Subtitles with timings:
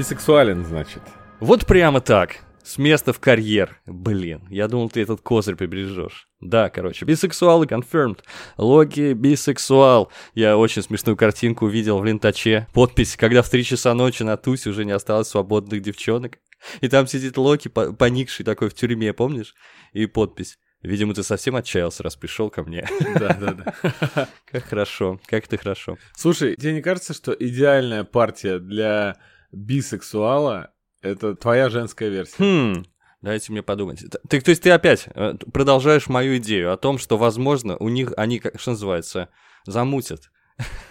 [0.00, 1.02] бисексуален, значит.
[1.40, 2.38] Вот прямо так.
[2.64, 3.78] С места в карьер.
[3.84, 6.26] Блин, я думал, ты этот козырь прибережешь.
[6.40, 8.20] Да, короче, бисексуалы confirmed.
[8.56, 10.10] Локи бисексуал.
[10.34, 12.66] Я очень смешную картинку увидел в лентаче.
[12.72, 16.38] Подпись, когда в 3 часа ночи на тусе уже не осталось свободных девчонок.
[16.80, 19.54] И там сидит Локи, поникший такой в тюрьме, помнишь?
[19.92, 20.58] И подпись.
[20.82, 22.88] Видимо, ты совсем отчаялся, раз пришел ко мне.
[23.18, 24.28] Да, да, да.
[24.50, 25.98] Как хорошо, как ты хорошо.
[26.16, 29.18] Слушай, тебе не кажется, что идеальная партия для
[29.52, 30.72] бисексуала
[31.02, 32.36] это твоя женская версия.
[32.38, 32.84] Хм,
[33.22, 34.04] дайте мне подумать.
[34.28, 38.12] Ты, то есть ты опять э, продолжаешь мою идею о том, что, возможно, у них
[38.16, 39.28] они, как что называется,
[39.66, 40.30] замутят.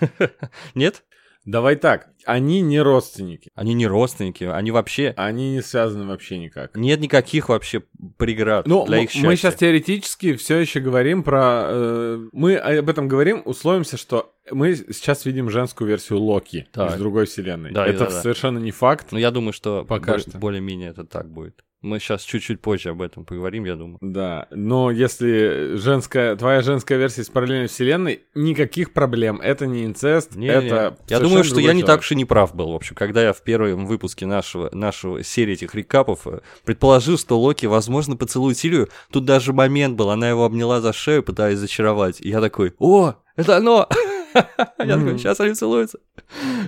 [0.76, 1.04] Нет?
[1.50, 3.50] Давай так, они не родственники.
[3.56, 5.16] Они не родственники, они вообще...
[5.18, 6.78] Они не связаны вообще никак.
[6.78, 7.82] Нет никаких вообще
[8.18, 9.28] преград ну, для их счастья.
[9.28, 11.66] Мы сейчас теоретически все еще говорим про...
[11.68, 16.92] Э, мы об этом говорим, условимся, что мы сейчас видим женскую версию Локи так.
[16.92, 17.72] из другой вселенной.
[17.72, 18.22] Да, это да, да.
[18.22, 19.12] совершенно не факт.
[19.12, 21.64] Но я думаю, что пока что более-менее это так будет.
[21.82, 23.98] Мы сейчас чуть-чуть позже об этом поговорим, я думаю.
[24.02, 29.40] Да, но если женская, твоя женская версия из параллельной вселенной, никаких проблем.
[29.40, 30.98] Это не инцест, не, это...
[31.08, 31.14] Не.
[31.14, 33.32] Я думаю, что я не так уж и не прав был, в общем, когда я
[33.32, 38.90] в первом выпуске нашего, нашего серии этих рекапов э, предположил, что Локи, возможно, поцелует Силию.
[39.10, 42.20] Тут даже момент был, она его обняла за шею, пытаясь зачаровать.
[42.20, 43.88] И я такой, о, это оно!
[44.34, 46.00] Я такой, сейчас они целуются.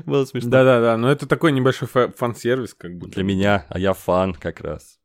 [0.06, 0.50] Было смешно.
[0.50, 3.08] Да-да-да, но это такой небольшой фан-сервис, как бы.
[3.08, 5.01] Для меня, а я фан как раз.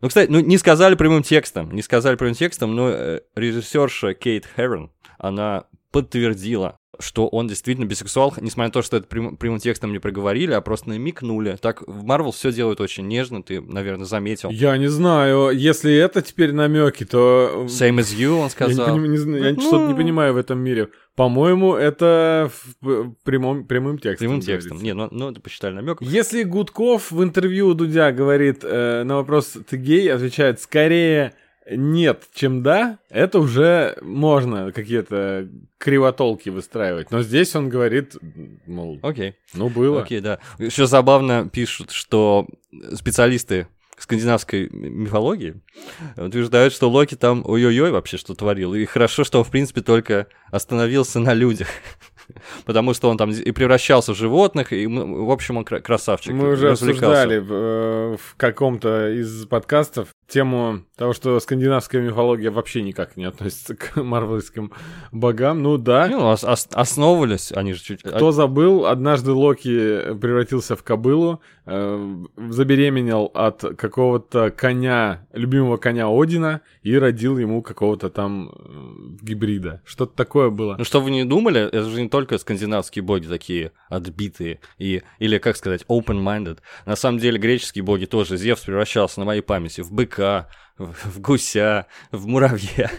[0.00, 4.46] Ну, кстати, ну, не сказали прямым текстом, не сказали прямым текстом, но э, режиссерша Кейт
[4.56, 9.92] Херон, она подтвердила, что он действительно бисексуал, несмотря на то, что это прям, прямым текстом
[9.92, 11.56] не проговорили, а просто намекнули.
[11.60, 14.50] Так в Марвел все делают очень нежно, ты, наверное, заметил.
[14.50, 17.66] Я не знаю, если это теперь намеки, то...
[17.68, 18.88] Same as you, он сказал.
[18.88, 19.60] Я, не, не, не, я ну...
[19.60, 20.88] что-то не понимаю в этом мире.
[21.16, 24.26] По-моему, это в прямом, прямым текстом.
[24.26, 24.82] Прямым текстом.
[24.82, 26.02] Не, ну, ну это посчитали намек.
[26.02, 31.34] Если Гудков в интервью у Дудя говорит э, на вопрос «ты гей?», отвечает «скорее
[31.70, 35.48] нет, чем да, это уже можно какие-то
[35.78, 37.10] кривотолки выстраивать.
[37.10, 38.16] Но здесь он говорит,
[38.66, 39.34] мол, окей.
[39.54, 40.02] ну было.
[40.02, 40.40] Окей, да.
[40.58, 42.46] Еще забавно пишут, что
[42.92, 43.66] специалисты
[43.98, 45.60] скандинавской мифологии
[46.16, 48.74] утверждают, что Локи там ой-ой-ой вообще что творил.
[48.74, 51.68] И хорошо, что он, в принципе, только остановился на людях.
[52.64, 56.32] Потому что он там и превращался в животных, и, в общем, он красавчик.
[56.32, 62.82] Мы уже обсуждали в, э, в каком-то из подкастов тему того, что скандинавская мифология вообще
[62.82, 64.72] никак не относится к марвелским
[65.12, 65.62] богам.
[65.62, 66.08] Ну да.
[66.08, 68.02] Ну, ос- ос- основывались они же чуть...
[68.02, 72.16] Кто забыл, однажды Локи превратился в кобылу, э,
[72.50, 79.82] забеременел от какого-то коня, любимого коня Одина, и родил ему какого-то там э, гибрида.
[79.84, 80.74] Что-то такое было.
[80.78, 85.38] Ну что вы не думали, это же не только скандинавские боги такие отбитые, и, или,
[85.38, 86.58] как сказать, open-minded.
[86.86, 88.36] На самом деле греческие боги тоже.
[88.36, 92.90] Зевс превращался на моей памяти в быка, быка, в гуся, в муравья.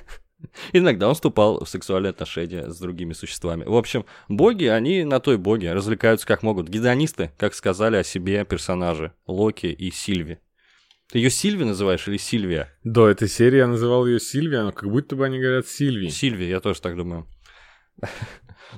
[0.74, 3.64] Иногда он вступал в сексуальные отношения с другими существами.
[3.66, 6.70] В общем, боги, они на той боге, развлекаются как могут.
[6.70, 10.38] Гедонисты, как сказали о себе персонажи Локи и Сильви.
[11.12, 12.74] Ты ее Сильви называешь или Сильвия?
[12.84, 16.10] До этой серии я называл ее Сильвия, но как будто бы они говорят Сильви.
[16.10, 17.28] Сильви, я тоже так думаю.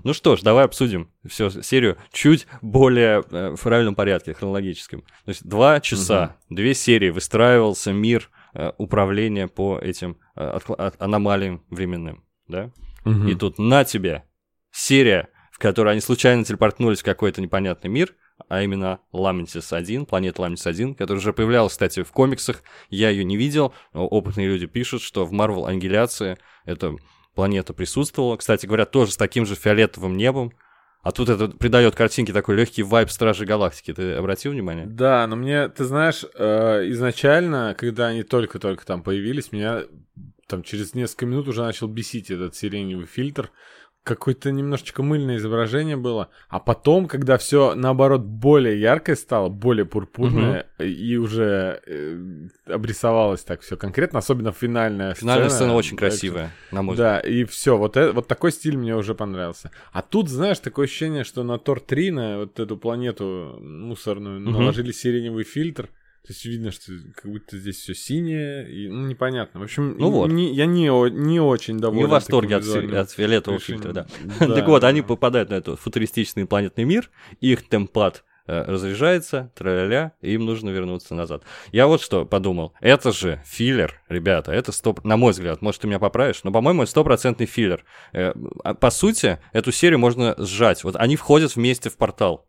[0.04, 5.02] Ну что ж, давай обсудим всю серию чуть более э, в правильном порядке, хронологическом.
[5.02, 6.56] То есть два часа, угу.
[6.56, 12.72] две серии выстраивался мир э, управления по этим э, от, от аномалиям временным, да?
[13.06, 13.28] Угу.
[13.28, 14.24] И тут на тебе
[14.72, 18.16] серия, в которой они случайно телепортнулись в какой-то непонятный мир,
[18.50, 22.62] а именно Ламентис 1, планета Ламентис 1, которая уже появлялась, кстати, в комиксах.
[22.90, 26.96] Я ее не видел, но опытные люди пишут, что в Marvel Ангеляции это
[27.38, 28.36] планета присутствовала.
[28.36, 30.54] Кстати говоря, тоже с таким же фиолетовым небом.
[31.04, 33.94] А тут это придает картинке такой легкий вайб Стражи Галактики.
[33.94, 34.88] Ты обратил внимание?
[34.88, 39.84] Да, но мне, ты знаешь, э, изначально, когда они только-только там появились, меня
[40.48, 43.52] там через несколько минут уже начал бесить этот сиреневый фильтр
[44.08, 46.30] какое-то немножечко мыльное изображение было.
[46.48, 50.88] А потом, когда все наоборот более яркое стало, более пурпурное, угу.
[50.88, 52.18] и уже э,
[52.66, 57.24] обрисовалось так все конкретно, особенно финальная Финальная сцена, сцена очень красивая, на мой взгляд.
[57.24, 59.72] Да, и все, вот, это, вот такой стиль мне уже понравился.
[59.92, 64.52] А тут, знаешь, такое ощущение, что на Тор-3, на вот эту планету мусорную, угу.
[64.52, 65.90] наложили сиреневый фильтр.
[66.28, 69.62] То есть видно, что как будто здесь все синее, и ну, непонятно.
[69.62, 70.30] В общем, ну вот.
[70.30, 72.02] не, я не, не очень доволен.
[72.02, 74.08] Не в восторге от, от фиолетового фильтра, да.
[74.42, 74.56] да.
[74.56, 77.10] так вот, они попадают на этот футуристичный планетный мир,
[77.40, 81.44] их темплат э, разряжается, тра-ля-ля, и им нужно вернуться назад.
[81.72, 82.74] Я вот что подумал.
[82.82, 85.06] Это же филлер, ребята, это стоп...
[85.06, 87.86] На мой взгляд, может, ты меня поправишь, но, по-моему, это стопроцентный филлер.
[88.12, 88.34] Э,
[88.66, 90.84] а, по сути, эту серию можно сжать.
[90.84, 92.47] Вот они входят вместе в портал.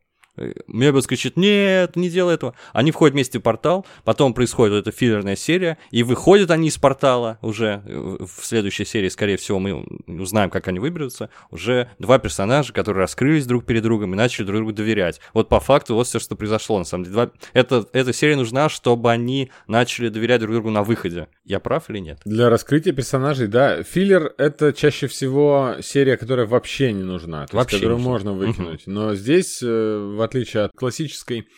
[0.66, 2.54] Мебиус кричит, нет, не делай этого.
[2.72, 6.78] Они входят вместе в портал, потом происходит вот эта филлерная серия, и выходят они из
[6.78, 7.82] портала уже.
[7.84, 11.30] В следующей серии, скорее всего, мы узнаем, как они выберутся.
[11.50, 15.20] Уже два персонажа, которые раскрылись друг перед другом и начали друг другу доверять.
[15.34, 17.14] Вот по факту вот все, что произошло, на самом деле.
[17.14, 17.30] Два...
[17.52, 21.28] Это, эта серия нужна, чтобы они начали доверять друг другу на выходе.
[21.44, 22.20] Я прав или нет?
[22.24, 23.82] Для раскрытия персонажей, да.
[23.82, 27.46] Филлер— это чаще всего серия, которая вообще не нужна.
[27.46, 28.86] То вообще есть, которую можно выкинуть.
[28.86, 28.90] Угу.
[28.90, 31.48] Но здесь, э, в отличие от классической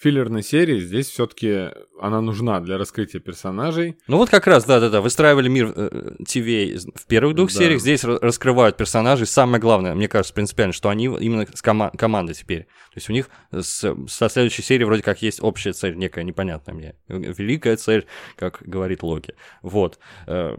[0.00, 1.68] филлерной серии, здесь все-таки
[2.00, 3.98] она нужна для раскрытия персонажей.
[4.06, 7.58] Ну вот как раз, да-да-да, выстраивали мир э, ТВ в первых двух да.
[7.58, 9.26] сериях, здесь раскрывают персонажей.
[9.26, 12.62] Самое главное, мне кажется, принципиально, что они именно с кома- командой теперь.
[12.62, 16.74] То есть у них с, со следующей серии вроде как есть общая цель, некая непонятная
[16.74, 16.94] мне.
[17.08, 18.06] Великая цель,
[18.36, 19.34] как говорит Локи.
[19.60, 19.98] Вот.
[20.26, 20.56] Э,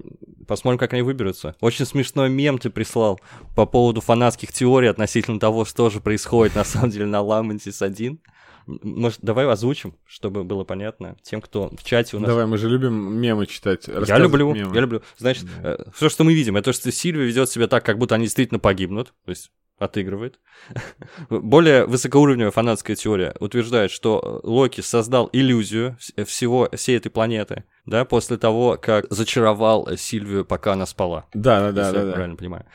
[0.47, 1.55] посмотрим, как они выберутся.
[1.61, 3.19] Очень смешной мем ты прислал
[3.55, 8.19] по поводу фанатских теорий относительно того, что же происходит на самом деле на Ламентис 1.
[8.65, 12.29] Может, давай озвучим, чтобы было понятно тем, кто в чате у нас.
[12.29, 13.87] Давай, мы же любим мемы читать.
[13.87, 14.75] Я люблю, мемы.
[14.75, 15.01] я люблю.
[15.17, 15.73] Значит, да.
[15.73, 18.25] э, все, что мы видим, это то, что Сильвия ведет себя так, как будто они
[18.25, 19.13] действительно погибнут.
[19.25, 20.39] То есть отыгрывает.
[21.29, 28.37] Более высокоуровневая фанатская теория утверждает, что Локи создал иллюзию всего всей этой планеты, да, после
[28.37, 31.25] того, как зачаровал Сильвию, пока она спала.
[31.33, 32.11] Да, да, да, да.
[32.11, 32.65] Правильно понимаю.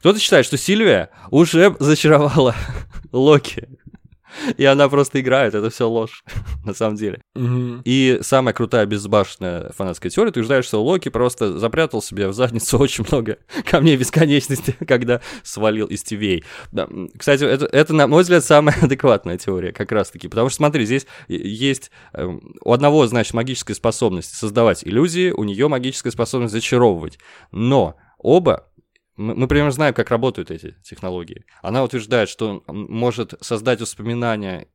[0.00, 2.54] Кто-то считает, что Сильвия уже зачаровала
[3.12, 3.68] Локи.
[4.56, 6.24] И она просто играет, это все ложь,
[6.64, 7.20] на самом деле.
[7.34, 7.82] Угу.
[7.84, 13.04] И самая крутая безбашенная фанатская теория утверждает, что Локи просто запрятал себе в задницу очень
[13.10, 16.44] много камней бесконечности, когда свалил из ТВ.
[16.72, 16.88] Да.
[17.16, 20.28] Кстати, это, это, на мой взгляд, самая адекватная теория как раз-таки.
[20.28, 22.28] Потому что, смотри, здесь есть э,
[22.62, 27.18] у одного, значит, магическая способность создавать иллюзии, у нее магическая способность зачаровывать.
[27.52, 28.68] Но оба
[29.20, 31.44] мы, мы примерно знаем, как работают эти технологии.
[31.62, 34.68] Она утверждает, что может создать воспоминания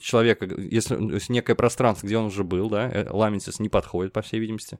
[0.00, 4.22] человека, если, если некое пространство, где он уже был, да, э, Ламентис не подходит, по
[4.22, 4.78] всей видимости.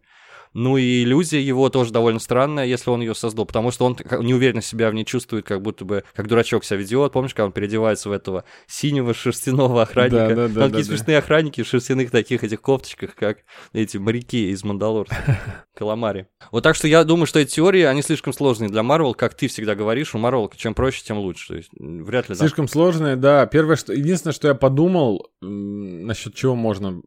[0.55, 4.61] Ну и иллюзия его тоже довольно странная, если он ее создал, потому что он неуверенно
[4.61, 7.13] себя в ней чувствует, как будто бы, как дурачок себя ведет.
[7.13, 10.29] Помнишь, как он переодевается в этого синего шерстяного охранника?
[10.29, 11.25] Да, да, да, Там такие да, смешные да.
[11.25, 13.39] охранники в шерстяных таких этих кофточках, как
[13.73, 15.17] эти моряки из Мандалорца,
[15.75, 16.27] Каламари.
[16.51, 19.49] Вот так что я думаю, что эти теории, они слишком сложные для Марвел, как ты
[19.49, 21.49] всегда говоришь, у Марвел чем проще, тем лучше.
[21.49, 22.35] То есть вряд ли...
[22.35, 23.47] Слишком сложные, да.
[23.47, 23.95] Первое, что...
[23.95, 27.03] Единственное, что я подумал, насчет чего можно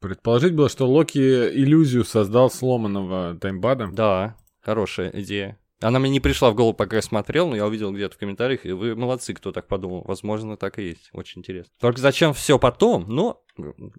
[0.00, 3.88] Предположить было, что Локи иллюзию создал сломанного таймбада.
[3.90, 5.58] Да, хорошая идея.
[5.80, 8.64] Она мне не пришла в голову, пока я смотрел, но я увидел где-то в комментариях,
[8.64, 10.04] и вы молодцы, кто так подумал.
[10.06, 11.08] Возможно, так и есть.
[11.12, 11.72] Очень интересно.
[11.80, 13.06] Только зачем все потом?
[13.08, 13.42] Но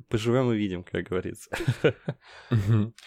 [0.09, 1.49] поживем и видим, как говорится.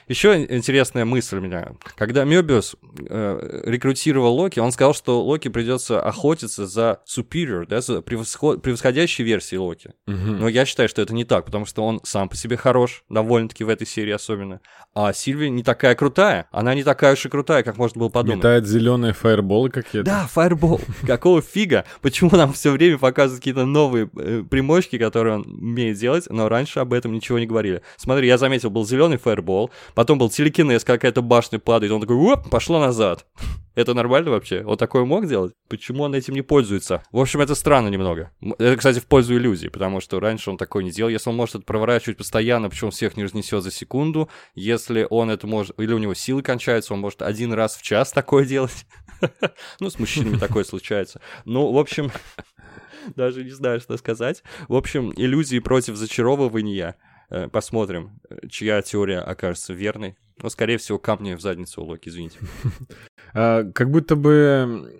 [0.09, 1.73] Еще интересная мысль у меня.
[1.97, 2.77] Когда Мёбиус
[3.09, 8.63] э, рекрутировал Локи, он сказал, что Локи придется охотиться за superior, да, за превосход...
[8.63, 9.93] превосходящей версией Локи.
[10.07, 13.65] Но я считаю, что это не так, потому что он сам по себе хорош, довольно-таки
[13.65, 14.61] в этой серии особенно.
[14.95, 16.49] А Сильвия не такая крутая.
[16.51, 18.39] Она не такая уж и крутая, как можно было подумать.
[18.39, 20.05] Метает зеленые фаерболы какие-то.
[20.05, 20.81] Да, фаербол.
[21.07, 21.85] Какого фига?
[22.01, 26.81] Почему нам все время показывают какие-то новые э, примочки, которые он умеет делать, но раньше
[26.81, 27.83] об этом ничего не говорили.
[27.99, 32.49] Смотри, я заметил, был зеленый фаербол, потом был телекинез, какая-то башня падает, он такой, оп,
[32.49, 33.27] пошло назад.
[33.75, 34.65] Это нормально вообще?
[34.65, 35.53] Он такое мог делать?
[35.69, 37.03] Почему он этим не пользуется?
[37.13, 38.33] В общем, это странно немного.
[38.59, 41.09] Это, кстати, в пользу иллюзии, потому что раньше он такое не делал.
[41.09, 45.47] Если он может это проворачивать постоянно, почему всех не разнесет за секунду, если он это
[45.47, 45.79] может...
[45.79, 48.87] Или у него силы кончаются, он может один раз в час такое делать.
[49.81, 51.21] Ну, с мужчинами такое случается.
[51.45, 52.11] Ну, в общем,
[53.17, 54.43] Даже не знаю, что сказать.
[54.69, 56.97] В общем, иллюзии против зачаровывания.
[57.31, 60.17] Э, посмотрим, чья теория окажется верной.
[60.43, 62.39] Но, скорее всего, камни в задницу у Локи, извините.
[63.33, 64.93] А, как будто бы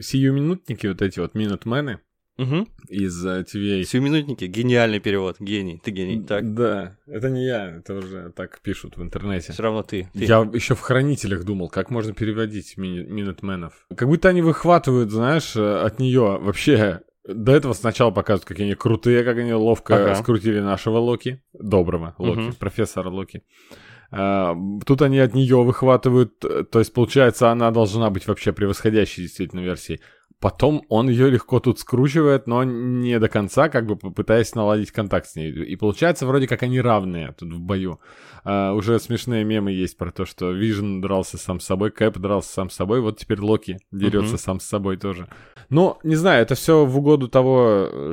[0.00, 2.00] сиюминутники, вот эти вот минутмены,
[2.36, 2.66] Угу.
[2.88, 3.84] Из TVA.
[3.84, 6.52] Сиюминутники, гениальный перевод, гений, ты гений, так.
[6.52, 9.52] Да, это не я, это уже так пишут в интернете.
[9.52, 10.08] Все равно ты.
[10.12, 10.24] ты.
[10.24, 13.86] Я еще в хранителях думал, как можно переводить ми- минутменов.
[13.96, 19.24] Как будто они выхватывают, знаешь, от нее вообще до этого сначала показывают, какие они крутые,
[19.24, 20.14] как они ловко ага.
[20.14, 22.56] скрутили нашего Локи, доброго Локи, угу.
[22.58, 23.42] профессора Локи.
[24.10, 24.54] А,
[24.86, 30.00] тут они от нее выхватывают, то есть получается, она должна быть вообще превосходящей действительно версией.
[30.44, 35.26] Потом он ее легко тут скручивает, но не до конца, как бы пытаясь наладить контакт
[35.26, 35.50] с ней.
[35.50, 37.98] И получается, вроде как они равные тут в бою.
[38.44, 42.52] А, уже смешные мемы есть про то, что Вижн дрался сам с собой, Кэп дрался
[42.52, 44.38] сам с собой, вот теперь Локи дерется uh-huh.
[44.38, 45.28] сам с собой тоже.
[45.70, 48.12] Ну, не знаю, это все в угоду того,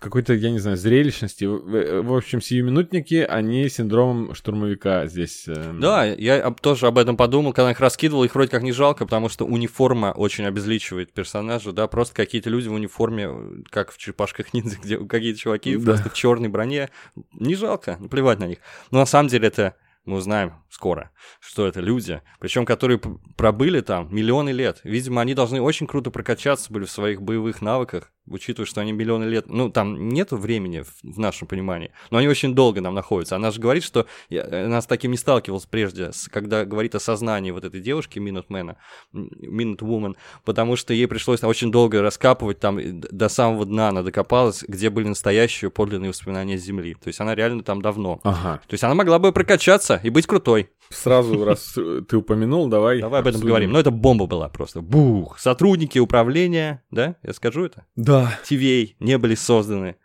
[0.00, 1.44] какой-то, я не знаю, зрелищности.
[1.44, 5.44] В общем, сиюминутники, они синдромом штурмовика здесь.
[5.46, 5.74] Э...
[5.78, 9.28] Да, я тоже об этом подумал, когда их раскидывал, их вроде как не жалко, потому
[9.28, 14.54] что униформа очень обезличивает персонажа персонажа, да, просто какие-то люди в униформе, как в черепашках
[14.54, 15.92] ниндзя, где какие-то чуваки Да.
[15.92, 16.88] просто в черной броне.
[17.32, 18.58] Не жалко, плевать на них.
[18.90, 19.74] Но на самом деле это
[20.04, 21.10] мы узнаем скоро,
[21.40, 23.00] что это люди, причем которые
[23.36, 24.80] пробыли там миллионы лет.
[24.84, 29.24] Видимо, они должны очень круто прокачаться были в своих боевых навыках, учитывая, что они миллионы
[29.24, 29.46] лет...
[29.48, 33.36] Ну, там нету времени в, нашем понимании, но они очень долго нам находятся.
[33.36, 34.06] Она же говорит, что...
[34.28, 38.76] Я, она с таким не сталкивалась прежде, когда говорит о сознании вот этой девушки, Минутмена,
[39.12, 44.64] Минут Woman, потому что ей пришлось очень долго раскапывать там до самого дна она докопалась,
[44.66, 46.94] где были настоящие подлинные воспоминания Земли.
[46.94, 48.20] То есть она реально там давно.
[48.22, 48.60] Ага.
[48.66, 50.57] То есть она могла бы прокачаться и быть крутой.
[50.90, 51.76] Сразу, раз
[52.08, 53.00] ты упомянул, давай.
[53.00, 53.72] Давай об этом поговорим.
[53.72, 54.80] Но это бомба была просто.
[54.80, 55.38] Бух.
[55.38, 58.38] Сотрудники управления, да, я скажу это, Да.
[58.48, 59.96] TVA не были созданы.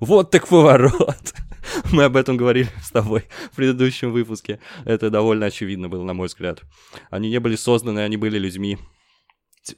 [0.00, 1.34] Вот так поворот.
[1.92, 4.58] Мы об этом говорили с тобой в предыдущем выпуске.
[4.84, 6.62] Это довольно очевидно было, на мой взгляд.
[7.10, 8.78] Они не были созданы, они были людьми.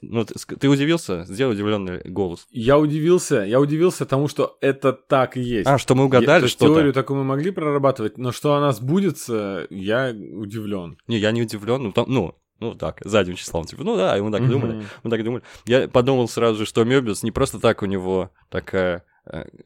[0.01, 1.25] Ну, ты, ты удивился?
[1.25, 2.47] Сделай удивленный голос.
[2.49, 5.67] Я удивился, я удивился тому, что это так и есть.
[5.67, 6.73] А, что мы угадали то есть что-то?
[6.75, 10.97] Теорию такую мы могли прорабатывать, но что она сбудется, я удивлен.
[11.07, 11.83] Не, я не удивлен.
[11.83, 13.65] Ну, там- ну, ну так, задним числом.
[13.65, 14.73] Типа, ну да, и мы так думали.
[14.77, 14.85] Мгм.
[15.03, 15.43] Мы так думали.
[15.65, 19.03] Я подумал сразу же, что Мёбиус не просто так у него такая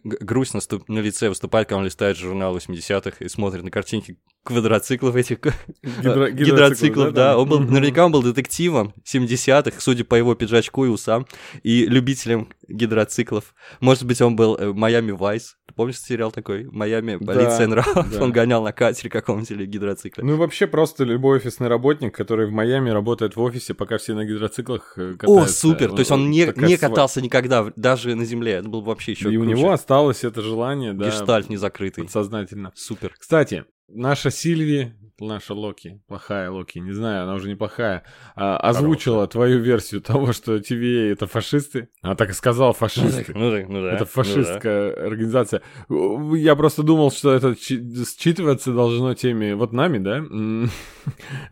[0.03, 4.17] грусть на, ступ- на лице выступает, когда он листает журнал 80-х и смотрит на картинки
[4.43, 7.37] квадроциклов этих Гидро- э, гидроциклов, да.
[7.37, 11.27] Он был, наверняка он был детективом 70-х, судя по его пиджачку и усам,
[11.63, 13.53] и любителем гидроциклов.
[13.79, 15.57] Может быть, он был э, Майами Вайс.
[15.75, 16.65] Помнишь сериал такой?
[16.65, 18.11] Майами полиция нравов.
[18.11, 18.23] да.
[18.23, 20.23] Он гонял на катере каком-нибудь или гидроцикле.
[20.23, 24.13] Ну и вообще просто любой офисный работник, который в Майами работает в офисе, пока все
[24.13, 25.53] на гидроциклах э, О, катаются.
[25.55, 25.89] супер!
[25.91, 28.53] То есть он не, не катался никогда, даже на земле.
[28.53, 32.03] Это был вообще еще него осталось это желание, да, Гештальт незакрытый.
[32.03, 32.71] подсознательно.
[32.75, 33.15] Супер.
[33.17, 38.03] Кстати, наша Сильви, наша Локи, плохая Локи, не знаю, она уже неплохая,
[38.35, 41.89] а, озвучила твою версию того, что TVA это фашисты.
[42.01, 43.33] Она так и сказала, фашисты.
[43.33, 43.93] Ну да, ну да.
[43.93, 44.05] Это ну да.
[44.05, 45.61] фашистская организация.
[45.89, 50.23] Я просто думал, что это чи- считываться должно теми вот нами, да?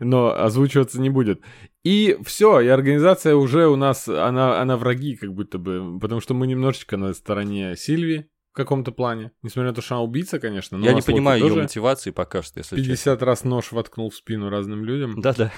[0.00, 1.42] Но озвучиваться не будет.
[1.84, 6.34] И все, и организация уже у нас, она, она враги как будто бы, потому что
[6.34, 9.30] мы немножечко на стороне Сильви каком-то плане.
[9.42, 10.76] Несмотря на то, что она убийца, конечно.
[10.76, 12.92] но Я не понимаю ее мотивации пока что, если честно.
[12.92, 15.20] 50 раз нож воткнул в спину разным людям.
[15.20, 15.50] Да-да.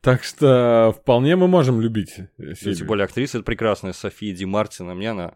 [0.00, 2.72] Так что вполне мы можем любить э, Ну.
[2.74, 4.94] Тем более актриса это прекрасная София Ди Мартина.
[4.94, 5.34] Мне она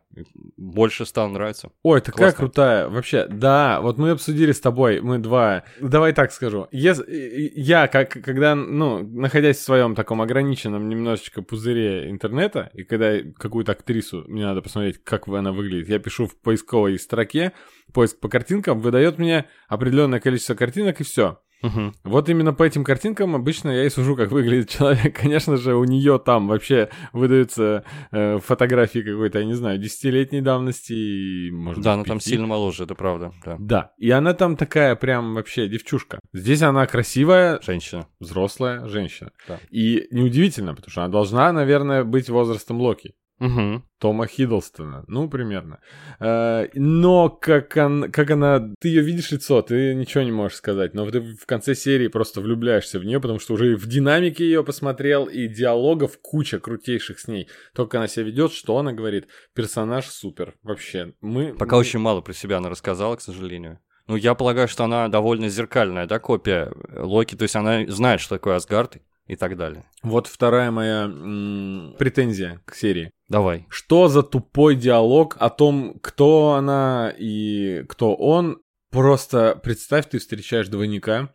[0.56, 1.70] больше стала нравиться.
[1.82, 2.38] Ой, такая Классно.
[2.38, 2.88] крутая.
[2.88, 5.64] Вообще, да, вот мы обсудили с тобой, мы два.
[5.80, 6.68] Давай так скажу.
[6.70, 13.18] Ес- Я, как, когда, ну, находясь в своем таком ограниченном немножечко пузыре интернета, и когда
[13.36, 17.52] какую-то актрису, мне надо посмотреть, как она выглядит, я пишу в поисковой строке,
[17.92, 21.38] поиск по картинкам, выдает мне определенное количество картинок, и все.
[21.62, 21.94] Мгм.
[22.02, 25.14] Вот именно по этим картинкам обычно я и сужу, как выглядит человек.
[25.20, 30.92] Конечно же, у нее там вообще выдаются э, фотографии какой-то, я не знаю, десятилетней давности,
[30.92, 33.32] и, может Да, быть, она там сильно моложе, это правда.
[33.44, 33.56] Да.
[33.60, 36.18] Да, и она там такая прям вообще девчушка.
[36.32, 38.08] Здесь она красивая, Женщина.
[38.18, 39.30] взрослая женщина.
[39.46, 39.60] Да.
[39.70, 43.14] И неудивительно, потому что она должна, наверное, быть возрастом Локи.
[43.42, 43.82] Мгм.
[43.98, 45.80] Тома Хиддлстона, ну, примерно.
[46.20, 48.72] Э, Но как, он, как она...
[48.80, 52.40] Ты ее видишь лицо, ты ничего не можешь сказать, но ты в конце серии просто
[52.40, 57.26] влюбляешься в нее, потому что уже в динамике ее посмотрел, и диалогов куча крутейших с
[57.26, 57.48] ней.
[57.74, 59.26] То, как она себя ведет, что она говорит.
[59.54, 61.14] Персонаж супер, вообще.
[61.20, 61.52] Мы...
[61.52, 63.80] Пока очень мало про себя она рассказала, к сожалению.
[64.06, 67.34] Ну, я полагаю, что она довольно зеркальная, да, копия Локи.
[67.34, 68.98] То есть она знает, что такое Асгард
[69.32, 69.84] и так далее.
[70.02, 73.10] Вот вторая моя м, претензия к серии.
[73.28, 73.66] Давай.
[73.70, 78.58] Что за тупой диалог о том, кто она и кто он?
[78.90, 81.30] Просто представь, ты встречаешь двойника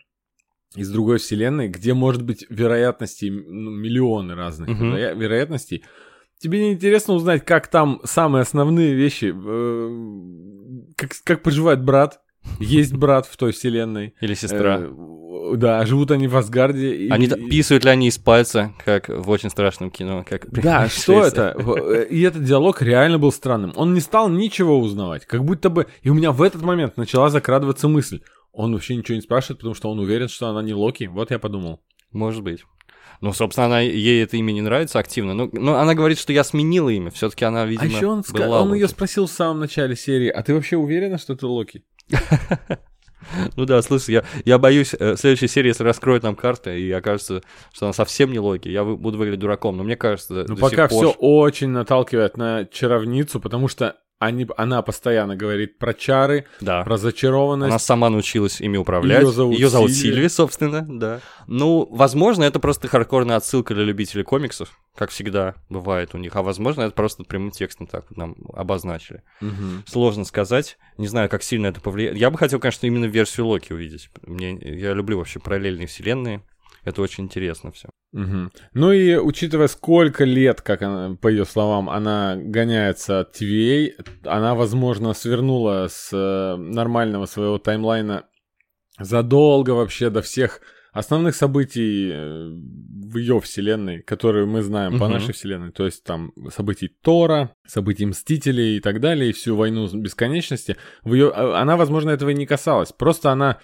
[0.75, 4.91] из другой вселенной, где может быть вероятностей ну, миллионы разных Мгм.
[4.95, 5.83] вероя- вероятностей.
[6.39, 12.21] Тебе не интересно узнать, как там самые основные вещи, э, как, как поживает брат?
[12.59, 14.13] Есть брат в той вселенной.
[14.21, 14.77] Или сестра.
[14.81, 14.87] Э,
[15.55, 16.95] да, живут они в Асгарде.
[16.95, 20.25] и- Они писают ли они из пальца, как в очень страшном кино?
[20.27, 21.55] Как Да, что это?
[21.57, 23.73] Э, И этот диалог реально был странным.
[23.75, 25.25] Он не стал ничего узнавать.
[25.25, 25.87] Как будто бы...
[26.01, 28.21] И у меня в этот момент начала закрадываться мысль.
[28.51, 31.05] Он вообще ничего не спрашивает, потому что он уверен, что она не Локи.
[31.05, 31.81] Вот я подумал.
[32.11, 32.63] Может быть.
[33.21, 35.33] Ну, собственно, она, ей это имя не нравится активно.
[35.33, 37.09] Ну, ну она говорит, что я сменила имя.
[37.09, 40.43] Все-таки она, видимо, а еще он, была он ее спросил в самом начале серии, а
[40.43, 41.83] ты вообще уверена, что ты Локи?
[43.55, 46.91] Ну да, слушай, я, я боюсь, э, в следующей серии, если раскроют нам карты, и
[46.91, 47.41] окажется,
[47.73, 49.77] что она совсем не Локи, я буду выглядеть дураком.
[49.77, 51.07] Но мне кажется, Ну, пока пор...
[51.07, 56.83] все очень наталкивает на чаровницу, потому что они, она постоянно говорит про чары, Да.
[56.83, 57.69] про зачарованность.
[57.69, 59.21] Она сама научилась ими управлять.
[59.21, 59.93] Её зовут Её Сильви.
[59.93, 61.19] Сильви, собственно, да.
[61.45, 66.41] Ну, возможно, это просто хардкорная отсылка для любителей комиксов, как всегда бывает у них, а
[66.41, 69.21] возможно это просто прямым текстом так вот нам обозначили.
[69.41, 69.83] Мгм.
[69.85, 72.17] Сложно сказать, не знаю, как сильно это повлияет.
[72.17, 74.09] Я бы хотел, конечно, именно версию Локи увидеть.
[74.23, 76.41] Мне, я люблю вообще параллельные вселенные,
[76.83, 77.89] это очень интересно все.
[78.11, 78.51] Мгм.
[78.73, 83.89] Ну и учитывая, сколько лет, как она, по ее словам, она гоняется от TVA,
[84.25, 88.25] она, возможно, свернула с э, нормального своего таймлайна
[88.99, 90.61] задолго вообще до всех
[90.97, 95.13] основных событий э, в ее вселенной, которые мы знаем по Мгм.
[95.13, 95.71] нашей вселенной.
[95.71, 100.75] То есть там событий Тора, событий Мстителей и так далее, и всю войну бесконечности.
[101.03, 102.91] В ее, а- она, возможно, этого и не касалась.
[102.91, 103.59] Просто она,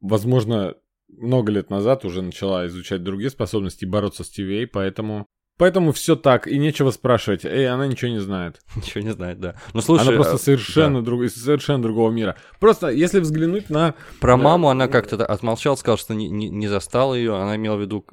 [0.00, 0.74] возможно,
[1.08, 5.26] много лет назад уже начала изучать другие способности и бороться с TVA, поэтому...
[5.60, 7.44] Поэтому все так, и нечего спрашивать.
[7.44, 8.62] Эй, она ничего не знает.
[8.76, 9.56] Ничего не знает, да.
[9.74, 11.20] Ну слушай, она просто э, совершенно, друг...
[11.20, 12.36] из совершенно другого мира.
[12.60, 13.94] Просто, если взглянуть на...
[14.20, 14.42] Про Да.
[14.42, 17.36] маму она как-то отмолчала, сказала, что не, не, не застала ее.
[17.36, 18.06] Она имела в виду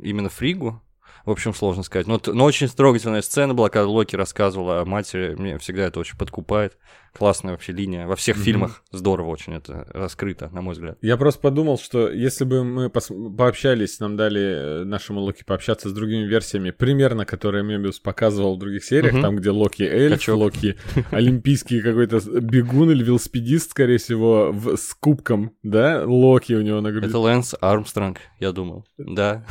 [0.00, 0.80] именно Фригу.
[1.24, 2.06] В общем, сложно сказать.
[2.06, 5.34] Но, но очень трогательная сцена была, когда Локи рассказывала о матери.
[5.34, 6.78] Мне всегда это очень подкупает.
[7.18, 8.06] Классная вообще линия.
[8.06, 8.44] Во всех Мгм.
[8.44, 10.98] фильмах здорово очень это раскрыто, на мой взгляд.
[11.02, 14.40] Я просто подумал, что если бы мы пос- пообщались, нам дали
[14.82, 19.22] э, нашему Локи пообщаться с другими версиями, примерно, которые Мебиус показывал в других сериях, Мгм.
[19.22, 20.36] там, где Локи эльф, Качок.
[20.38, 20.76] Локи
[21.10, 26.92] олимпийский какой-то бегун или велосипедист, скорее всего, в- с кубком, да, Локи у него на
[26.92, 27.08] груди.
[27.08, 28.86] Это Лэнс Армстронг, я думал.
[28.96, 29.44] Да.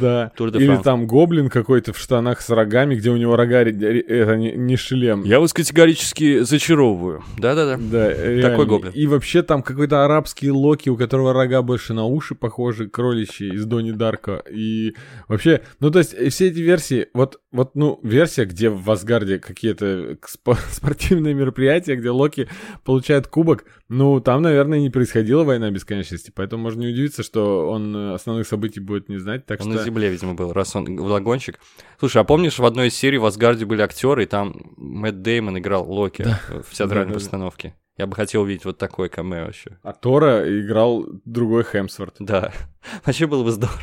[0.00, 0.32] Да.
[0.38, 5.24] Или там гоблин какой-то в штанах с рогами, где у него рога, это не, шлем.
[5.24, 7.22] Я вас категорически зачаровываю.
[7.38, 7.76] Да-да-да.
[7.78, 8.64] Да, реально.
[8.64, 8.92] гоблин.
[8.92, 13.64] И вообще там какой-то арабский Локи, у которого рога больше на уши похожи, кроличьи из
[13.66, 14.42] Дони Дарка.
[14.50, 14.94] И
[15.28, 20.18] вообще, ну то есть все эти версии, вот, вот ну, версия, где в Асгарде какие-то
[20.26, 22.48] спо- спортивные мероприятия, где Локи
[22.84, 27.94] получает кубок, ну там, наверное, не происходила война бесконечности, поэтому можно не удивиться, что он
[27.94, 29.78] э, основных событий будет не знать, так Он что...
[29.78, 31.60] на земле, видимо, был, раз он вагончик.
[31.98, 35.58] Слушай, а помнишь, в одной из серий в Асгарде были актеры, и там Мэтт Деймон
[35.58, 37.14] играл Локи в театральной Да-да-да.
[37.14, 37.74] постановке.
[37.98, 39.78] Я бы хотел увидеть вот такой камео еще.
[39.82, 42.16] А Тора играл другой Хемсворт.
[42.18, 42.52] Да,
[43.06, 43.80] вообще было бы здорово.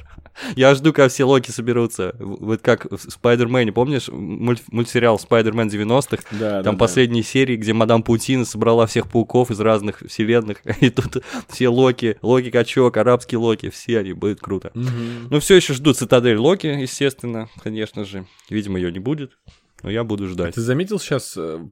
[0.56, 2.16] Я жду, когда все Локи соберутся.
[2.20, 6.24] Вот как в Спайдермене, помнишь мульт- мультсериал Спайдермен 90-х?
[6.32, 11.24] Да, Там последние серии, где мадам Паутина собрала всех пауков из разных вселенных, и тут
[11.50, 14.72] все Локи, Локи-качок, арабский Локи, все они, будет круто.
[14.74, 15.28] Мгм.
[15.30, 18.26] Ну, все еще жду цитадель Локи, естественно, конечно же.
[18.50, 19.38] Видимо, ее не будет,
[19.84, 20.56] но я буду ждать.
[20.56, 21.70] Ты заметил сейчас в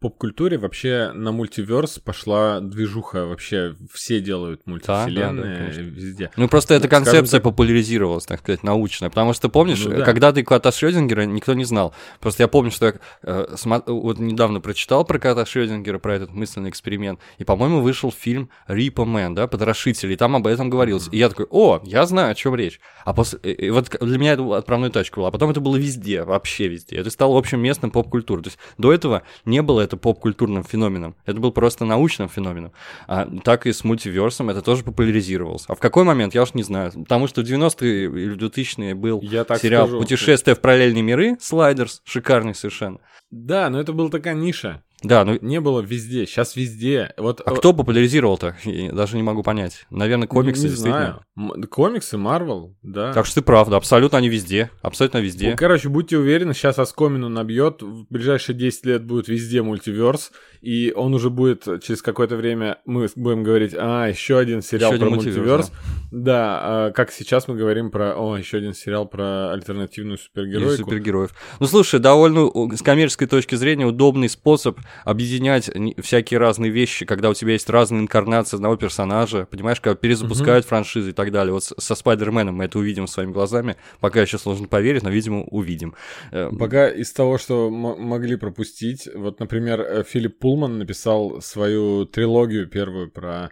[0.00, 5.80] поп-культуре вообще на мультиверс пошла движуха, вообще все делают мультивселенные конечно.
[5.80, 6.30] везде.
[6.36, 9.08] Ну, просто эта Ну, скажем концепция так- популяризировалась, так сказать, научная.
[9.10, 10.04] Потому что, помнишь, Ну да.
[10.04, 11.94] когда ты кота Шрёдингера никто не знал.
[12.20, 16.32] Просто я помню, что я э, смо- вот недавно прочитал про кота Шрёдингера, про этот
[16.32, 17.18] мысленный эксперимент.
[17.38, 21.08] И, по-моему, вышел фильм Рипа Мэн, да, Потрошитель, и там об этом говорилось.
[21.10, 22.80] И я такой, о, я знаю, о чем речь.
[23.04, 23.40] А после...
[23.42, 25.28] и- и вот для меня это отправной точкой была.
[25.28, 26.96] А потом это было везде, вообще везде.
[26.96, 28.42] Это стало общим местом поп-культуры.
[28.42, 31.16] То есть до этого не было это поп-культурным феноменом.
[31.26, 32.72] Это был просто научным феноменом.
[33.06, 35.64] А так и с мультиверсом это тоже популяризировалось.
[35.68, 36.92] А в какой момент, я уж не знаю.
[36.92, 40.00] Потому что в 90-е или в 2000-е был Я так сериал скажу.
[40.00, 42.98] «Путешествие в параллельные миры», Слайдерс, шикарный совершенно.
[43.30, 44.82] Да, но это была такая ниша.
[45.02, 47.12] Да, ну Не было везде, сейчас везде.
[47.16, 48.56] Вот а э, кто популяризировал-то?
[48.64, 49.86] Я даже не могу понять.
[49.90, 51.22] Наверное, комиксы не действительно.
[51.36, 51.68] знаю.
[51.68, 53.12] Комиксы, Марвел, да.
[53.12, 54.70] Так что ты прав, да, абсолютно они везде.
[54.82, 55.50] Абсолютно везде.
[55.50, 60.92] Ну, короче, будьте уверены, сейчас Оскомину набьет, в ближайшие 10 лет будет везде мультиверс, и
[60.96, 65.10] он уже будет через какое-то время, мы будем говорить, а, еще один сериал один про
[65.14, 65.72] мультиверс, мультиверс.
[66.10, 70.82] Да, а, как сейчас мы говорим про, о, еще один сериал про альтернативную Или супергеройку.
[70.82, 71.30] супергероев.
[71.60, 75.70] Ну, слушай, довольно у- с коммерческой точки зрения удобный способ объединять
[76.02, 81.10] всякие разные вещи, когда у тебя есть разные инкарнации одного персонажа, понимаешь, когда перезапускают франшизы
[81.10, 81.52] и так далее.
[81.52, 83.76] Вот со Спайдерменом мы это увидим своими глазами.
[84.00, 85.94] Пока еще сложно поверить, но, видимо, увидим.
[86.32, 92.68] Э, Пока из того, что могли пропустить, вот, например, э, Филипп Пулман написал свою трилогию
[92.68, 93.50] первую про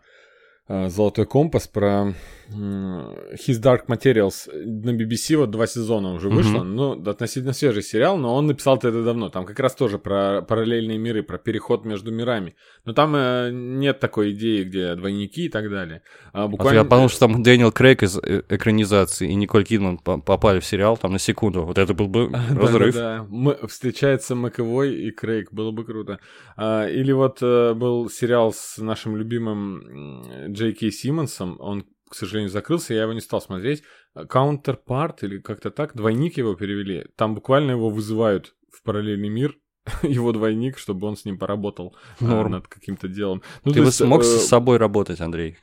[0.68, 2.14] э, Золотой компас, про
[2.48, 8.34] His Dark Materials на BBC, вот два сезона уже вышло, ну, относительно свежий сериал, но
[8.34, 12.54] он написал это давно, там как раз тоже про параллельные миры, про переход между мирами,
[12.84, 16.02] но там э, нет такой идеи, где двойники и так далее.
[16.32, 16.78] А а буквально...
[16.78, 20.64] я подумал, что там Дэниел Крейг из э, экранизации и Николь Кидман по- попали в
[20.64, 21.64] сериал там на секунду.
[21.64, 22.94] Вот это был бы разрыв.
[22.94, 23.26] Да,
[23.66, 26.20] встречается Маковой и Крейг, было бы круто.
[26.56, 32.50] А, или вот э, был сериал с нашим любимым Джей Кей Симмонсом, он, к сожалению,
[32.50, 33.82] закрылся, я его не стал смотреть.
[34.16, 37.06] Counterpart или как-то так, двойник его перевели.
[37.16, 39.56] Там буквально его вызывают в параллельный мир,
[40.02, 42.52] его двойник, чтобы он с ним поработал а, Норм.
[42.52, 43.42] над каким-то делом.
[43.64, 45.58] Ну, Ты бы есть, смог э, с собой работать, Андрей?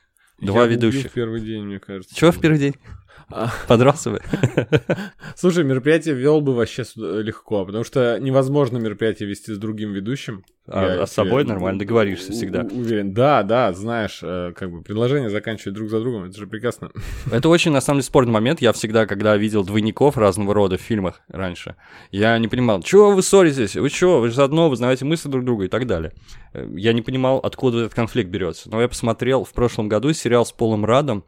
[0.46, 1.12] Два я ведущих.
[1.12, 2.16] в первый день, мне кажется.
[2.16, 2.76] Чего в первый день?
[3.68, 4.22] Подрался бы.
[5.36, 10.44] Слушай, мероприятие вел бы вообще легко, потому что невозможно мероприятие вести с другим ведущим.
[10.66, 12.62] А, а с собой нормально договоришься всегда.
[12.62, 13.14] Уверен.
[13.14, 16.90] Да, да, знаешь, э, как бы предложение заканчивать друг за другом, это же прекрасно.
[17.32, 18.62] Это очень, на самом деле, спорный момент.
[18.62, 21.76] Я всегда, когда видел двойников разного рода в фильмах раньше,
[22.12, 25.44] я не понимал, чего вы ссоритесь, вы что, вы же заодно, вы знаете мысли друг
[25.44, 26.14] друга и так далее.
[26.54, 28.70] Э, я не понимал, откуда этот конфликт берется.
[28.70, 31.24] Но я посмотрел в прошлом году сериал с Полом Радом,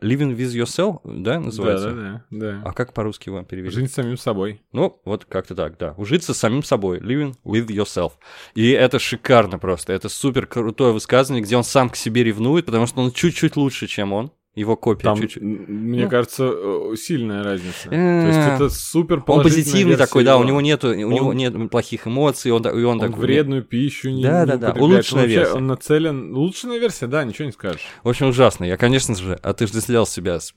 [0.00, 1.90] Living with yourself, да, называется?
[1.90, 2.62] Да, да, да.
[2.64, 3.70] А как по-русски его перевели?
[3.70, 4.62] Жить с самим собой.
[4.72, 5.94] Ну, вот как-то так, да.
[5.96, 6.98] Ужиться с самим собой.
[6.98, 8.12] Living with yourself.
[8.54, 9.92] И это шикарно просто.
[9.92, 13.86] Это супер крутое высказывание, где он сам к себе ревнует, потому что он чуть-чуть лучше,
[13.86, 15.42] чем он его копия Там, чуть-чуть.
[15.42, 16.10] Мне Ну.
[16.10, 16.50] кажется,
[16.96, 17.88] сильная разница.
[17.90, 21.32] Э, То есть это супер Он позитивный такой, да, у него нет нету, у него
[21.32, 23.20] нет плохих эмоций, он, и он, он такой.
[23.20, 25.54] вредную пищу не Да, не да, да, улучшенная Он вообще- версия.
[25.54, 26.34] Он нацелен...
[26.34, 27.82] Улучшенная версия, да, ничего не скажешь.
[28.02, 28.64] В общем, ужасно.
[28.64, 30.54] Я, конечно же, отождествлял себя с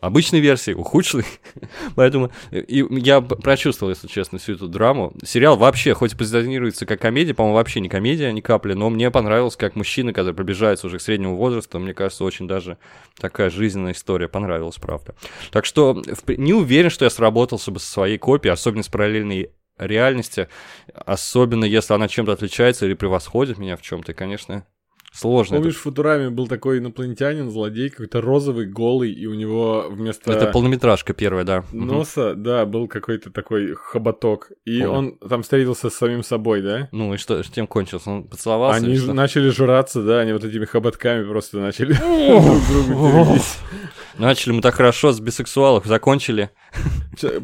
[0.00, 1.26] обычной версией, ухудшенной.
[1.94, 5.12] Поэтому и я прочувствовал, если честно, всю эту драму.
[5.24, 9.10] Сериал вообще, хоть и позиционируется как комедия, по-моему, вообще не комедия, ни капли, но мне
[9.10, 12.78] понравилось, как мужчина, который приближается уже к среднему возрасту, мне кажется, очень даже
[13.18, 14.28] такая жизненная история.
[14.28, 15.14] Понравилась, правда.
[15.50, 20.48] Так что не уверен, что я сработался бы со своей копией, особенно с параллельной реальности,
[20.94, 24.66] особенно если она чем-то отличается или превосходит меня в чем-то, конечно,
[25.12, 25.54] сложно.
[25.54, 30.32] это Помнишь, в Футураме был такой инопланетянин, злодей, какой-то розовый, голый, и у него вместо
[30.32, 31.64] Это полнометражка первая, да.
[31.72, 34.52] Носа, да, был какой-то такой хоботок.
[34.64, 34.92] И Помню.
[34.98, 36.88] он там встретился с самим собой, да?
[36.92, 38.10] Ну и что, тем кончился?
[38.10, 38.78] Он поцеловался?
[38.84, 43.58] Они ж- начали жраться, да, они вот этими хоботками просто начали друг теребить.
[44.20, 46.50] Начали мы так хорошо с бисексуалов, закончили.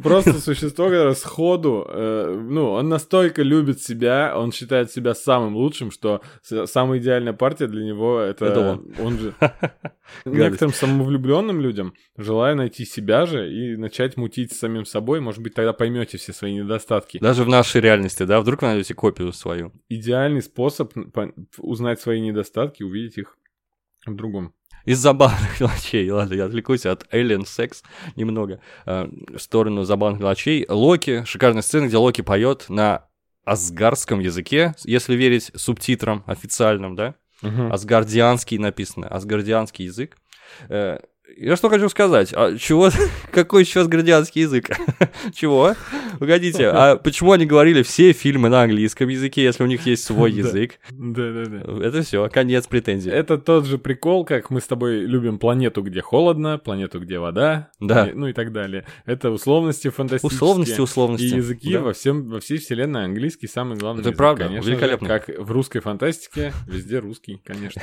[0.03, 5.91] Просто существо, которое сходу, э, ну, он настолько любит себя, он считает себя самым лучшим,
[5.91, 9.19] что самая идеальная партия для него это, Это он.
[9.19, 9.35] же.
[10.27, 15.55] Некоторым самовлюбленным людям, желая найти себя же и начать мутить с самим собой, может быть,
[15.55, 17.19] тогда поймете все свои недостатки.
[17.19, 18.41] Даже в нашей реальности, да?
[18.41, 19.73] Вдруг вы найдете копию свою.
[19.89, 23.39] Идеальный способ по- узнать свои недостатки, увидеть их
[24.07, 24.53] в другом.
[24.87, 27.83] Из забавных мелочей, ладно, я отвлекусь от Alien Sex
[28.15, 30.65] немного э, в сторону забавных мелочей.
[30.69, 33.05] Локи, шикарная сцена, где Локи поет на
[33.45, 37.17] асгарском языке, если верить субтитрам официальным, да?
[37.71, 40.17] Асгардианский написано, асгардианский язык.
[40.69, 41.01] Э,
[41.37, 42.91] Я что хочу сказать, а чего,
[43.33, 44.71] какой еще асгардианский язык?
[45.35, 45.75] Чего?
[46.19, 50.31] Погодите, а почему они говорили все фильмы на английском языке, если у них есть свой
[50.37, 50.39] Да.
[50.39, 50.79] язык?
[50.91, 51.85] Да-да-да.
[51.87, 53.11] Это все, конец претензий.
[53.11, 57.71] Это тот же прикол, как мы с тобой любим планету, где холодно, планету, где вода,
[57.81, 58.07] Да.
[58.07, 58.87] и- ну и так далее.
[59.05, 60.37] Это условности фантастические.
[60.37, 61.25] Условности, условности.
[61.25, 61.81] И языки Да.
[61.81, 64.71] во, всем, во всей вселенной английский самый главный Это язык, правда, конечно же.
[64.71, 65.09] великолепно.
[65.09, 67.83] как в русской фантастике, везде русский, конечно.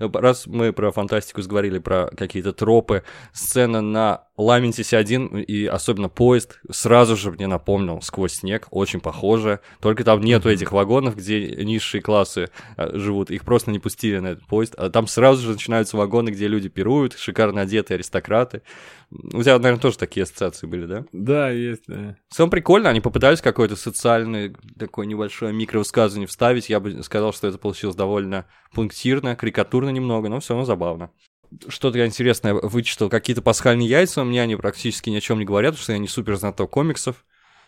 [0.00, 3.02] Раз мы про фантастику заговорили, про какие-то тропы,
[3.34, 9.60] сцена на Ламентисе-1 и особенно поезд сразу же мне напомнил «Сквозь снег», очень похоже.
[9.80, 14.28] Только там нету этих вагонов, где низшие классы а, живут, их просто не пустили на
[14.28, 14.74] этот поезд.
[14.76, 18.62] А там сразу же начинаются вагоны, где люди пируют, шикарно одетые аристократы.
[19.10, 21.04] У тебя, наверное, тоже такие ассоциации были, да?
[21.12, 22.16] Да, есть, да.
[22.28, 26.70] В целом прикольно, они попытались какое-то социальное такое небольшое микровысказывание вставить.
[26.70, 31.10] Я бы сказал, что это получилось довольно пунктирно, карикатурно немного, но все равно забавно.
[31.68, 33.08] Что-то я интересное вычитал.
[33.08, 36.08] Какие-то пасхальные яйца, мне они практически ни о чем не говорят, потому что я не
[36.08, 37.24] супер знаток комиксов.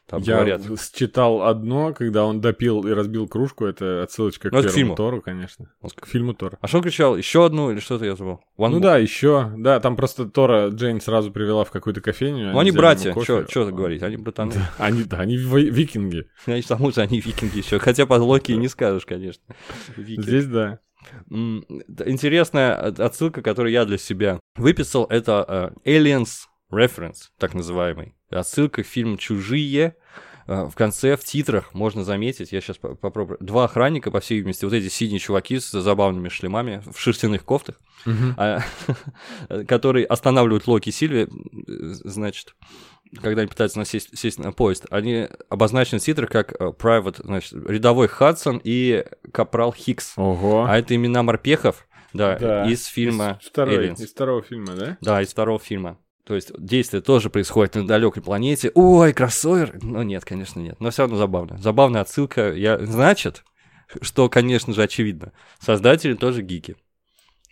[0.08, 0.62] Там Я говорят.
[0.94, 4.94] читал одно, когда он допил и разбил кружку, это отсылочка к Ну, это к фильму.
[4.94, 5.72] Тору, конечно.
[5.96, 6.58] К фильму Тор.
[6.60, 7.16] А что он кричал?
[7.16, 8.34] Еще одну или что-то я забыл?
[8.56, 8.82] One Ну more?
[8.82, 12.52] да, еще, да, там просто Тора Джейн сразу привела в какую-то кофейню.
[12.52, 14.52] Ну они братья, что говорить, они братаны.
[14.78, 16.28] Они, да, они ви- викинги.
[16.46, 17.80] Они к тому же они викинги еще.
[17.80, 19.42] Хотя по Локи не скажешь, конечно.
[19.96, 20.78] Здесь, да.
[21.30, 28.14] Интересная от- отсылка, которую я для себя выписал, это э, Aliens Reference, так называемый.
[28.30, 29.96] Отсылка к фильму «Чужие».
[30.48, 34.64] Э, В конце, в титрах можно заметить, я сейчас попробую, два охранника, по всей видимости,
[34.64, 37.80] вот эти синие чуваки с забавными шлемами в шерстяных кофтах,
[38.36, 38.60] а,
[39.68, 41.26] которые останавливают Локи Сильви, э,
[41.68, 42.54] значит,
[43.22, 47.52] когда они пытаются насесть, сесть на поезд, они обозначены в титрах как э, Private, значит,
[47.66, 50.14] рядовой Хадсон и Капрал Хикс.
[50.16, 50.64] Ого.
[50.68, 52.66] А это имена морпехов, да, Да.
[52.70, 54.02] из фильма Из, второй, Aliens.
[54.02, 54.96] из второго фильма, да?
[55.00, 55.98] Да, из второго фильма.
[56.24, 58.72] То есть действие тоже происходит на далекой планете.
[58.74, 59.78] Ой, кроссовер!
[59.80, 60.80] Ну нет, конечно, нет.
[60.80, 61.56] Но все равно забавно.
[61.58, 62.52] Забавная отсылка.
[62.52, 62.84] Я...
[62.84, 63.44] Значит,
[64.00, 65.32] что, конечно же, очевидно.
[65.60, 66.74] Создатели тоже гики.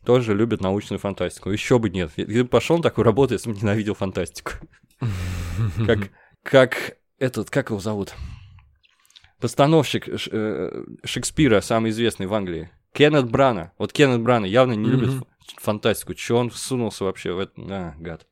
[0.05, 1.51] Тоже любят научную фантастику.
[1.51, 2.11] Еще бы нет.
[2.17, 4.51] Я бы пошел на такую работу, если бы ненавидел фантастику.
[5.87, 6.11] Как,
[6.43, 8.14] как этот, как его зовут?
[9.40, 12.71] Постановщик э, Шекспира, самый известный в Англии.
[12.93, 13.73] Кеннет Брана.
[13.79, 15.11] Вот Кеннет Брана явно не любит
[15.59, 16.14] фантастику.
[16.14, 17.53] Че он всунулся вообще в это?
[17.59, 18.27] А, гад.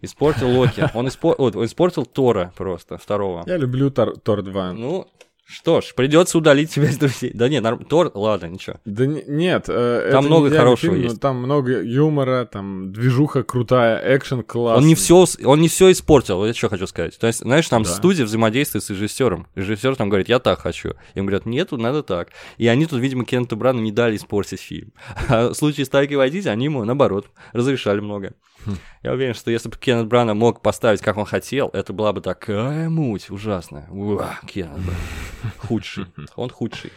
[0.00, 0.88] Испортил Локи.
[0.94, 1.36] Он, испор...
[1.38, 3.44] вот, он испортил Тора просто, второго.
[3.46, 4.72] Я люблю Тор, Тор 2.
[4.72, 5.08] Ну,
[5.48, 7.30] что ж, придется удалить тебя из друзей.
[7.32, 7.84] Да нет, норм...
[7.84, 8.76] Тор, ладно, ничего.
[8.84, 11.20] Да не- нет, э, Там это много хорошего фильм, есть.
[11.20, 14.82] там много юмора, там движуха крутая, экшен классный.
[14.82, 17.16] Он не все, он не все испортил, вот я что хочу сказать.
[17.16, 17.88] То есть, знаешь, там Да.
[17.90, 19.46] студия взаимодействует с режиссером.
[19.54, 20.94] Режиссер там говорит, я так хочу.
[21.14, 22.30] Им говорят, нет, тут надо так.
[22.58, 24.92] И они тут, видимо, Кеннету Брану не дали испортить фильм.
[25.28, 28.32] А в случае с Тайкой Вайтити они ему, наоборот, разрешали много.
[29.02, 32.20] Я уверен, что если бы Кеннет Брана мог поставить, как он хотел, это была бы
[32.20, 33.88] такая муть ужасная.
[33.90, 35.52] Уа, Кеннет Брана.
[35.58, 36.06] Худший.
[36.36, 36.92] Он худший.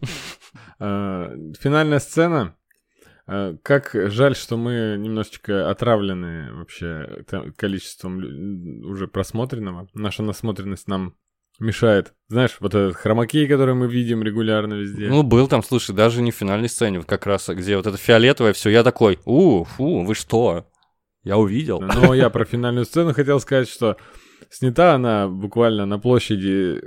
[0.80, 2.54] Э, Финальная сцена.
[3.26, 7.24] Э, Как жаль, что мы немножечко отравлены вообще
[7.56, 8.18] количеством
[8.84, 9.88] уже просмотренного.
[9.94, 11.16] Наша насмотренность нам
[11.58, 12.14] мешает.
[12.28, 15.08] Знаешь, вот этот хромакей, который мы видим регулярно везде.
[15.08, 17.96] Ну, был там, слушай, даже не в финальной сцене, вот как раз, где вот это
[17.96, 20.68] фиолетовое все, я такой, у, фу, вы что?
[21.28, 21.80] Я увидел.
[21.80, 23.96] Но я про финальную сцену хотел сказать, что
[24.50, 26.80] снята она буквально на площади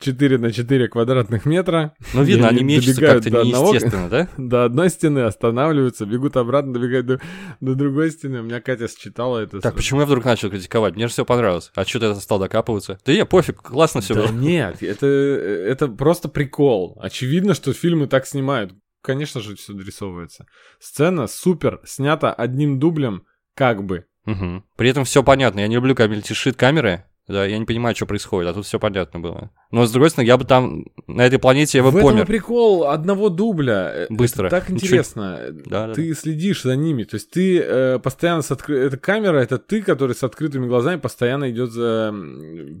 [0.00, 1.94] 4 на 4 квадратных метра.
[2.12, 4.28] Ну, видно, они мечутся как-то до одного- неестественно, да?
[4.36, 7.20] До одной стены останавливаются, бегут обратно, добегают до,
[7.60, 8.40] до другой стены.
[8.40, 9.60] У меня Катя считала это.
[9.60, 10.96] Так, с- почему я вдруг начал критиковать?
[10.96, 11.70] Мне же все понравилось.
[11.76, 12.98] А что ты стал докапываться?
[13.06, 14.32] Да не, пофиг, классно все Да было.
[14.32, 16.98] нет, это, это просто прикол.
[17.00, 18.72] Очевидно, что фильмы так снимают.
[19.00, 20.46] Конечно же, все дорисовывается.
[20.80, 23.22] Сцена супер, снята одним дублем,
[23.56, 24.04] как бы.
[24.26, 24.64] Мгм.
[24.76, 25.60] При этом все понятно.
[25.60, 27.04] Я не люблю, когда мельтешит камеры.
[27.28, 29.50] Да, я не понимаю, что происходит, а тут все понятно было.
[29.72, 32.24] Но, с другой стороны, я бы там, на этой планете, я бы В этом помер.
[32.26, 33.90] прикол одного дубля.
[33.92, 34.46] Э, Быстро.
[34.46, 35.40] Это так интересно.
[35.50, 37.02] Да, да, ты следишь за ними.
[37.02, 38.78] То есть ты э, постоянно с откры...
[38.78, 42.14] Эта камера, это ты, который с открытыми глазами постоянно идет за,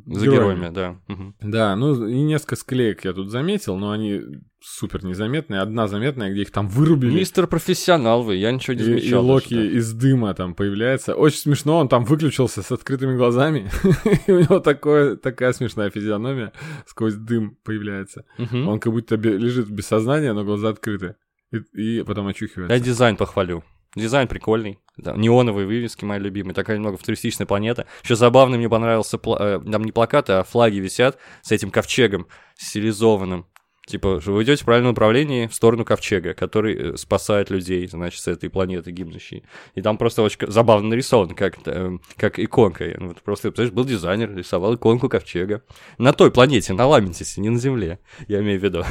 [0.06, 0.96] За героями, да.
[1.08, 1.34] Мгм.
[1.40, 4.22] Да, ну и несколько склеек я тут заметил, но они
[4.66, 5.60] супер незаметные.
[5.60, 7.10] Одна заметная, где их там вырубили.
[7.12, 9.22] Мистер профессионал вы, я ничего не И, и замечал.
[9.22, 9.62] даже, Локи да.
[9.62, 11.14] из дыма там появляется.
[11.14, 13.70] Очень смешно, он там выключился с открытыми глазами.
[14.26, 16.52] и у него такое, такая смешная физиономия
[16.86, 18.24] сквозь дым появляется.
[18.38, 18.68] Мгм.
[18.68, 21.14] Он как будто лежит без сознания, но глаза открыты.
[21.52, 22.74] И, и потом очухивается.
[22.74, 23.62] Я дизайн похвалю.
[23.94, 24.78] Дизайн прикольный.
[24.98, 26.54] Да, неоновые вывески мои любимые.
[26.54, 27.86] Такая немного футуристичная планета.
[28.02, 32.26] Еще забавно мне понравился, пла- э, там не плакаты, а флаги висят с этим ковчегом
[32.56, 33.46] стилизованным.
[33.86, 38.26] Типа, вы идете в правильном направлении в сторону ковчега, который э, спасает людей, значит, с
[38.26, 39.44] этой планеты гибнущей.
[39.76, 42.84] И там просто очень забавно нарисован, как, э, как иконка.
[42.98, 45.62] Вот просто, представляешь, был дизайнер, рисовал иконку ковчега.
[45.98, 48.84] На той планете, на Ламентисе, не на Земле, я имею в виду.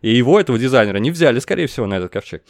[0.00, 2.44] И его, этого дизайнера, не взяли, скорее всего, на этот ковчег.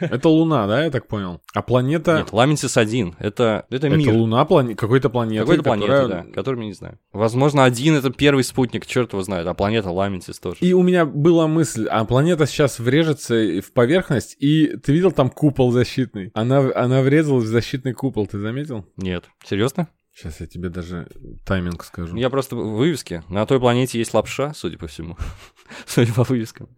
[0.00, 1.40] Это Луна, да, я так понял?
[1.54, 2.18] А планета...
[2.18, 3.14] Нет, Ламентис один.
[3.18, 4.12] Это, это, Это мир.
[4.12, 4.74] Луна плане...
[4.74, 6.98] какой-то планеты, Какой-то планеты, которая- да, который мы не знаем.
[7.14, 10.58] Возможно, один это первый спутник, черт его знает, а планета Ламентис тоже.
[10.60, 15.30] И у меня была мысль, а планета сейчас врежется в поверхность, и ты видел там
[15.30, 16.30] купол защитный?
[16.34, 18.86] Она, она врезалась в защитный купол, ты заметил?
[18.96, 19.24] Нет.
[19.44, 19.88] Серьезно?
[20.14, 21.08] Сейчас я тебе даже
[21.44, 22.16] тайминг скажу.
[22.16, 23.24] Я просто в вывеске.
[23.28, 25.16] На той планете есть лапша, судя по всему.
[25.86, 26.68] Судя по вывескам.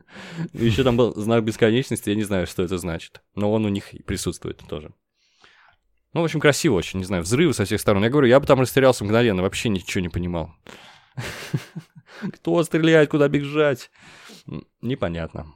[0.55, 3.21] Еще там был знак бесконечности, я не знаю, что это значит.
[3.35, 4.93] Но он у них присутствует тоже.
[6.15, 8.05] Ну, в общем, красиво очень, не знаю, взрывы со всех сторон.
[8.05, 10.55] Я говорю, я бы там растерялся мгновенно, вообще ничего не понимал.
[12.35, 13.91] Кто стреляет, куда бежать?
[14.81, 15.55] Непонятно.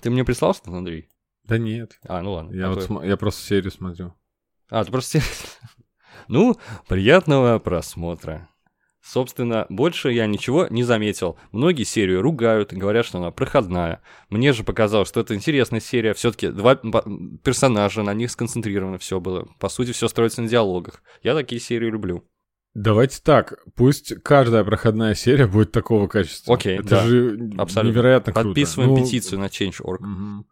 [0.00, 1.08] Ты мне прислал что-то, Андрей?
[1.44, 2.54] Да нет, А, ну ладно.
[2.54, 4.14] я, А вот см- я просто серию смотрю.
[4.68, 5.20] А, ты просто...
[6.28, 6.56] Ну,
[6.88, 8.48] приятного просмотра.
[9.02, 11.36] Собственно, больше я ничего не заметил.
[11.50, 14.00] Многие серию ругают, говорят, что она проходная.
[14.30, 16.14] Мне же показалось, что это интересная серия.
[16.14, 16.76] Все-таки два
[17.42, 19.48] персонажа, на них сконцентрировано все было.
[19.58, 21.02] По сути, все строится на диалогах.
[21.24, 22.24] Я такие серии люблю.
[22.74, 26.54] Давайте так, пусть каждая проходная серия будет такого качества.
[26.54, 27.90] Окей, Это да, же абсолютно.
[27.90, 28.48] невероятно круто.
[28.48, 30.00] Подписываем Ну, петицию на Change.org.
[30.00, 30.46] мгм.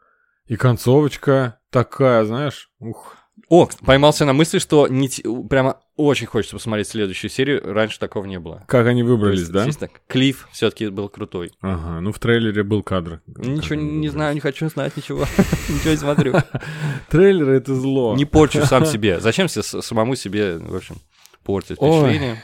[0.47, 3.17] И концовочка такая, знаешь, ух.
[3.49, 7.63] О, поймался на мысли, что не те- прямо очень хочется посмотреть следующую серию.
[7.65, 8.65] Раньше такого не было.
[8.69, 9.67] Как они выбрались, есть, да?
[10.09, 11.51] Клифф все-таки был крутой.
[11.61, 13.23] Ага, ну в трейлере был кадр.
[13.27, 14.11] Ничего не выбрались.
[14.13, 15.21] знаю, не хочу знать ничего.
[15.69, 16.35] Ничего не смотрю.
[17.09, 18.15] Трейлеры это зло.
[18.15, 19.19] Не порчу сам себе.
[19.21, 20.97] Зачем себе самому себе, в общем,
[21.45, 21.91] портить Ой.
[22.01, 22.43] впечатление?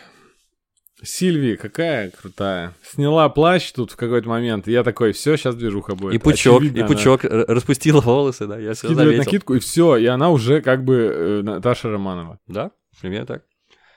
[1.03, 2.75] Сильви, какая крутая.
[2.83, 4.67] Сняла плащ тут в какой-то момент.
[4.67, 6.15] и Я такой, все, сейчас движуха будет.
[6.15, 9.19] И пучок, Очевидно, и она пучок р- распустила волосы, да, я все заметил.
[9.19, 9.97] накидку, и все.
[9.99, 12.39] И она уже как бы э, Наташа Романова.
[12.47, 13.45] Да, примерно так.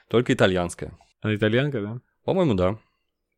[0.09, 0.91] Только итальянская.
[1.21, 2.01] Она итальянка, да?
[2.25, 2.77] По-моему, да.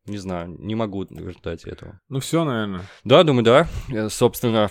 [0.06, 2.00] Не знаю, не могу ждать этого.
[2.08, 2.82] Ну все, наверное.
[3.04, 3.68] Да, думаю, да.
[3.92, 4.70] Э, Собственно,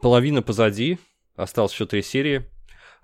[0.00, 0.98] половина позади.
[1.36, 2.48] Осталось еще три серии.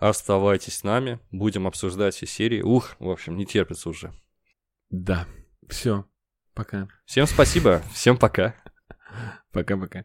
[0.01, 1.21] Оставайтесь с нами.
[1.31, 2.63] Будем обсуждать все серии.
[2.63, 4.13] Ух, в общем, не терпится уже.
[4.89, 5.27] Да.
[5.69, 6.07] Все.
[6.55, 6.89] Пока.
[7.05, 7.83] Всем спасибо.
[7.93, 8.57] Всем пока.
[9.53, 10.05] Пока-пока.